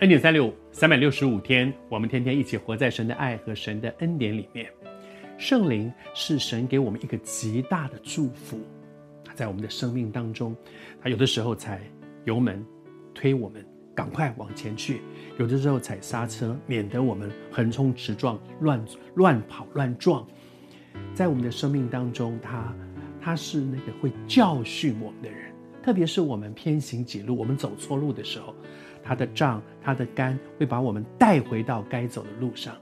[0.00, 4.66] 恩典三六五，三百六十五天，我们天天一起活在神的爱和神的恩典里面。
[5.36, 8.58] 圣灵是神给我们一个极大的祝福，
[9.34, 10.56] 在我们的生命当中，
[11.02, 11.82] 他有的时候踩
[12.24, 12.64] 油门
[13.14, 13.62] 推我们
[13.94, 15.02] 赶快往前去，
[15.38, 18.82] 有的时候踩刹车，免得我们横冲直撞、乱
[19.16, 20.26] 乱跑乱撞。
[21.12, 22.74] 在我们的生命当中，他
[23.20, 25.49] 他是那个会教训我们的人，
[25.82, 28.54] 特别是我们偏行己路、我们走错路的时候。
[29.02, 32.76] 他的杖，他的竿会把我们带回到该走的路上。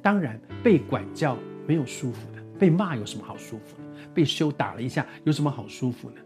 [0.00, 1.36] 当然，被管教
[1.66, 3.82] 没有舒服的，被骂有什么好舒服的？
[4.14, 6.20] 被羞打了一下有什么好舒服呢？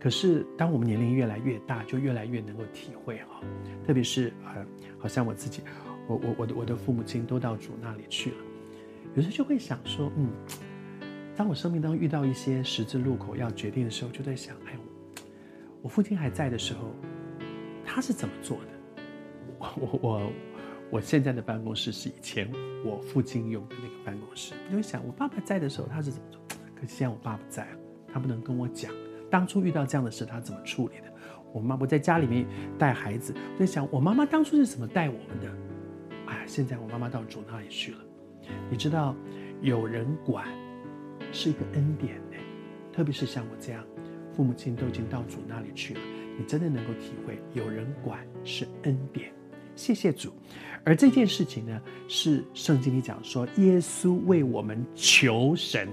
[0.00, 3.42] 可是，当我们年龄越来越大，就越来越能够体会哈。
[3.86, 4.66] 特别是呃，
[4.98, 5.60] 好像我自己，
[6.08, 8.36] 我我我的我的父母亲都到主那里去了，
[9.14, 10.30] 有时候就会想说，嗯，
[11.36, 14.80] 当我生命当中遇到一些十字路口要决定的时候，就在想，哎呦，
[15.82, 16.94] 我父亲还在的时候。
[17.92, 19.02] 他是怎么做的？
[19.58, 20.32] 我我我，
[20.90, 22.48] 我现在的办公室是以前
[22.84, 24.54] 我父亲用的那个办公室。
[24.68, 26.40] 我就想，我爸爸在的时候他是怎么做？
[26.76, 27.78] 可是现在我爸爸在了，
[28.12, 28.92] 他不能跟我讲
[29.28, 31.12] 当初遇到这样的事他怎么处理的。
[31.52, 32.46] 我妈我在家里面
[32.78, 35.52] 带孩子，我在想我妈妈当初是怎么带我们的？
[36.26, 37.98] 哎，现在我妈妈到主那里去了。
[38.70, 39.16] 你知道，
[39.62, 40.46] 有人管
[41.32, 42.36] 是一个恩典呢，
[42.92, 43.84] 特别是像我这样，
[44.40, 46.00] 父母亲都已经到主那里去了。
[46.38, 49.30] 你真的能够体会，有人管是恩典，
[49.76, 50.32] 谢谢主。
[50.82, 55.86] 而这件事情呢，是圣经里讲说，耶稣为我们求神，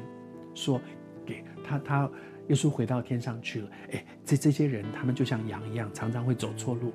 [0.53, 0.79] 说
[1.25, 2.09] 给他，他
[2.47, 3.69] 耶稣回到天上去了。
[3.91, 6.93] 哎，这这些人，他们就像羊一样，常常会走错路。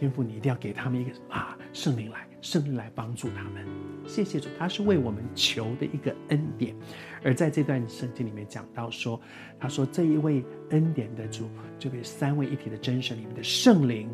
[0.00, 3.66] 天父，你一定要给他们一个啊，圣灵来，圣灵来帮助他们。
[4.06, 6.74] 谢谢主，他是为我们求的一个恩典。
[7.22, 9.20] 而在这段圣经里面讲到说，
[9.58, 11.48] 他说这一位恩典的主，
[11.78, 14.08] 这位三位一体的真神里面的圣灵，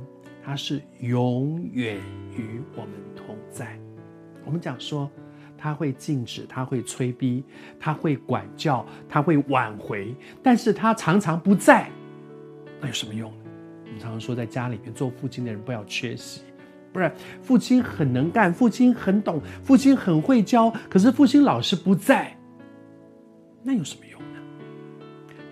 [0.45, 1.99] 他是永远
[2.37, 3.79] 与我们同在。
[4.45, 5.11] 我们讲说，
[5.57, 7.43] 他会禁止，他会催逼，
[7.79, 11.89] 他会管教，他会挽回，但是他常常不在，
[12.81, 13.45] 那有什么用呢？
[13.87, 16.43] 我们常常说，在家里面做父亲的人不要缺席，
[16.97, 22.35] 不然父亲很能干，父亲很懂，父亲很会教，可是父亲老是不在。
[23.63, 24.41] 那有什么用呢？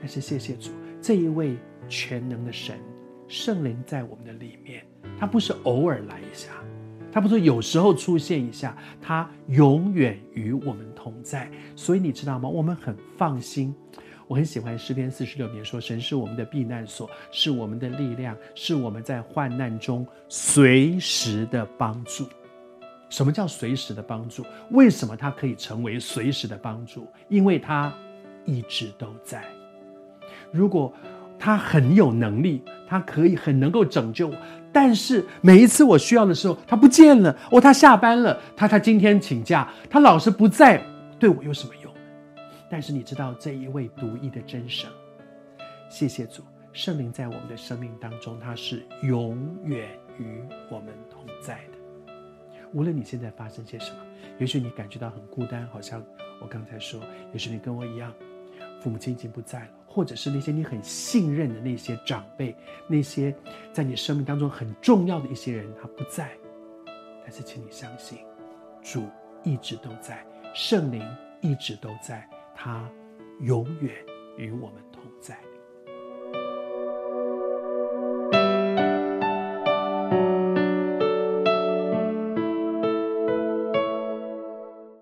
[0.00, 0.70] 但是谢谢主，
[1.02, 1.54] 这一位
[1.86, 2.76] 全能的神，
[3.28, 4.86] 圣灵在我们的里面，
[5.20, 6.48] 他不是偶尔来一下，
[7.12, 11.50] 他不是有时候出现一下，他永远与我们同在。
[11.76, 12.48] 所以你知道吗？
[12.48, 13.74] 我们很放心。
[14.26, 22.26] 我很喜欢诗篇四十六篇说：“神是我们的避难所，是我们的力量，是我们在患难中随时的帮助。”
[23.10, 24.44] 什么叫随时的帮助？
[24.70, 27.06] 为什么他可以成为随时的帮助？
[27.28, 27.92] 因为他
[28.44, 29.44] 一直都在。
[30.50, 30.92] 如果
[31.38, 34.34] 他很有能力，他可以很能够拯救我，
[34.72, 37.36] 但是每一次我需要的时候，他不见了。
[37.52, 40.82] 哦，他下班了，他他今天请假，他老是不在，
[41.18, 41.83] 对我有什么用？
[42.70, 44.90] 但是你知道这一位独一的真神，
[45.88, 46.42] 谢谢主，
[46.72, 49.88] 圣灵在我们的生命当中，他是永远
[50.18, 52.12] 与我们同在的。
[52.72, 53.98] 无论你现在发生些什么，
[54.38, 56.04] 也许你感觉到很孤单，好像
[56.40, 57.00] 我刚才说，
[57.32, 58.12] 也许你跟我一样，
[58.80, 62.56] 父母亲已经不在了，或者是那些你很信任的那些长辈，
[62.88, 63.32] 那些
[63.72, 66.30] 在你生命当中很重要的一些人，他不在。
[67.22, 68.18] 但是，请你相信，
[68.82, 69.04] 主
[69.44, 71.02] 一直都在，圣灵
[71.40, 72.28] 一直都在，
[72.64, 72.90] 他
[73.40, 73.94] 永远
[74.38, 75.38] 与我们同在。